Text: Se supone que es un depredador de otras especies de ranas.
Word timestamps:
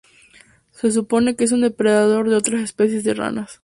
Se 0.71 0.91
supone 0.91 1.35
que 1.35 1.43
es 1.43 1.51
un 1.51 1.61
depredador 1.61 2.27
de 2.27 2.35
otras 2.35 2.63
especies 2.63 3.03
de 3.03 3.13
ranas. 3.13 3.59